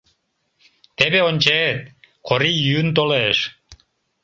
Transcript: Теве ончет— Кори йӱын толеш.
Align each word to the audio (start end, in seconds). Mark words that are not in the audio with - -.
Теве 0.97 1.19
ончет— 1.29 1.81
Кори 2.27 2.51
йӱын 2.65 2.89
толеш. 2.97 3.37